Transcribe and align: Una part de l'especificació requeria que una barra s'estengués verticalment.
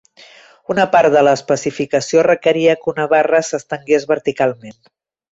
Una 0.75 0.85
part 0.93 1.09
de 1.15 1.21
l'especificació 1.27 2.23
requeria 2.27 2.75
que 2.85 2.91
una 2.93 3.05
barra 3.11 3.43
s'estengués 3.49 4.07
verticalment. 4.13 4.81